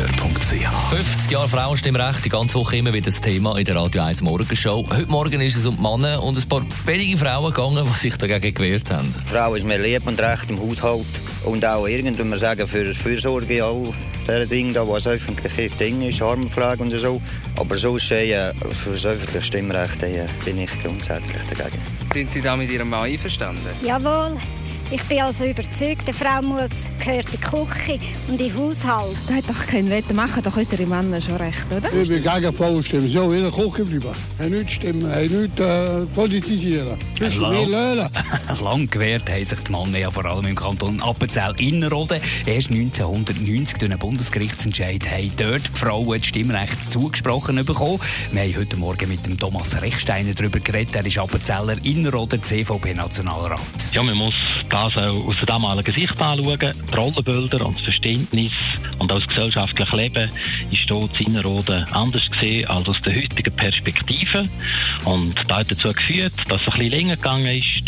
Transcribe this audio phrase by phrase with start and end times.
[0.00, 4.22] AlexanderKeller.ch 50 Jahre Frauenstimmrecht, die ganze Woche immer wieder das Thema in der Radio 1
[4.22, 4.86] Morgenshow.
[4.88, 8.16] Heute Morgen ist es um die Männer und ein paar wenige Frauen gegangen, die sich
[8.16, 9.14] dagegen gewehrt haben.
[9.14, 11.04] Die Frau ist mir lieb und recht im Haushalt
[11.44, 13.92] und auch irgendwann sagen für Fürsorge in all
[14.26, 17.20] diesen Dingen, da, was öffentliche Ding ist, Armenpflege und so.
[17.56, 21.82] Aber sonst äh, für das öffentliche Stimmrecht äh, bin ich grundsätzlich dagegen.
[22.12, 23.68] Sind Sie da mit Ihrem Mann einverstanden?
[23.84, 24.38] Jawohl.
[24.92, 29.16] Ich bin also überzeugt, eine Frau muss, gehört in die Küche und in den Haushalt.
[29.28, 31.92] Da hat doch kein Wetter machen, doch unsere Männer schon recht, oder?
[31.92, 33.08] Ich bin gegen Frauenstimmen.
[33.08, 34.16] So, in der Küche bleiben.
[34.38, 36.98] Hey, nicht stimmen, hey, nicht äh, politisieren.
[37.16, 38.08] Sonst mehr löhlen.
[38.64, 42.20] Lang gewährt haben sich die Männer ja vor allem im Kanton Appenzell-Innerrhoden.
[42.46, 48.00] Erst 1990 durch einen Bundesgerichtsentscheid haben dort die Frauen das Stimmrecht zugesprochen bekommen.
[48.32, 50.96] Wir haben heute Morgen mit dem Thomas Rechsteiner darüber geredet.
[50.96, 53.60] Er ist Appenzeller Innerrhoden, CVP-Nationalrat.
[53.92, 54.34] Ja, man muss
[54.84, 56.58] das auch aus der damaligen Sicht anschauen.
[56.58, 58.52] Die Rollenbilder und das Verständnis
[58.98, 60.30] und auch das gesellschaftliche Leben
[60.70, 64.42] ist dort in Innerrhoden anders gesehen als aus der heutigen Perspektive.
[65.04, 67.79] Und das hat dazu geführt, dass es ein bisschen länger gegangen ist,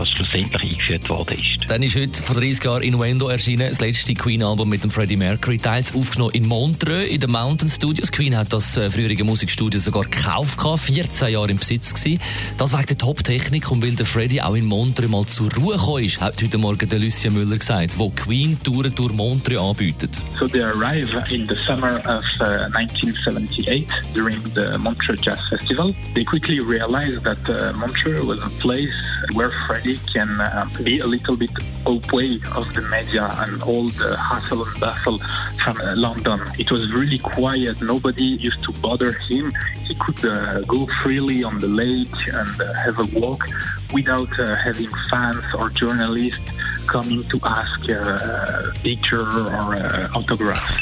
[0.00, 1.70] dass schlussendlich eingeführt worden ist.
[1.70, 5.58] Dann ist heute vor 30 Jahren Innuendo erschienen, das letzte Queen-Album mit dem Freddie Mercury,
[5.58, 8.10] teils aufgenommen in Montreux in den Mountain Studios.
[8.10, 12.20] Queen hat das äh, frühere Musikstudio sogar gekauft, 14 Jahre im Besitz gewesen.
[12.56, 16.04] Das wegen der Top-Technik und weil der Freddie auch in Montreux mal zur Ruhe gekommen
[16.04, 20.18] ist, hat heute Morgen der Lucien Müller gesagt, wo Queen Touren durch Montreux anbietet.
[20.38, 25.94] So they arrived in the summer of uh, 1978 during the Montreux Jazz Festival.
[26.14, 28.94] They quickly realized that uh, Montreux was a place
[29.34, 31.50] where Freddie can uh, be a little bit
[31.86, 35.18] away of the media and all the hustle and bustle
[35.62, 36.40] from uh, London.
[36.58, 37.80] It was really quiet.
[37.82, 39.52] Nobody used to bother him.
[39.86, 43.46] He could uh, go freely on the lake and uh, have a walk
[43.92, 46.50] without uh, having fans or journalists
[46.86, 50.76] coming to ask uh, a picture or uh, autograph.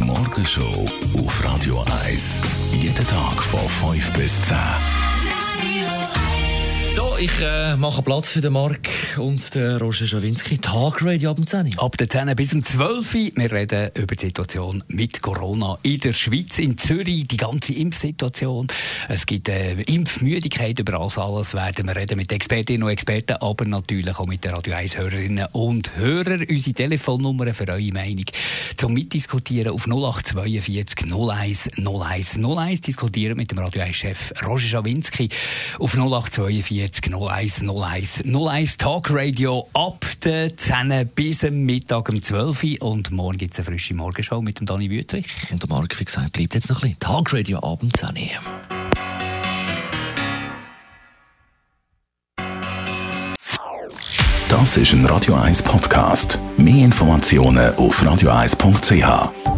[0.00, 2.42] Morgenshow auf Radio 1.
[2.72, 5.05] Jeden Tag von 5 bis 10.
[7.18, 10.58] Ich äh, mache Platz für den Marc und den Roger Schawinski.
[10.58, 13.30] Tag Radio ab 10 Ab der 10 bis um 12 Uhr.
[13.36, 18.66] Wir reden über die Situation mit Corona in der Schweiz, in Zürich, die ganze Impfsituation.
[19.08, 23.64] Es gibt äh, Impfmüdigkeit über alles, alles werden wir reden mit Expertinnen und Experten, aber
[23.64, 26.44] natürlich auch mit den Radio 1 Hörerinnen und Hörern.
[26.46, 28.26] Unsere Telefonnummer für eure Meinung
[28.76, 32.80] zum Mitdiskutieren auf 0842 01 01 01.
[32.82, 35.30] Diskutieren mit dem Radio 1 Chef Roger Schawinski
[35.78, 42.62] auf 0842 01 01 01 Talk Radio ab der 10 bis am Mittag um 12
[42.62, 45.26] Uhr und morgen gibt es eine frische Morgenshow mit dem Dani Wüthrich.
[45.50, 47.00] Und der Marc, wie gesagt, bleibt jetzt noch ein bisschen.
[47.00, 48.30] Tag Radio abends 10
[54.48, 56.38] Das ist ein Radio 1 Podcast.
[56.56, 59.55] Mehr Informationen auf radio1.ch.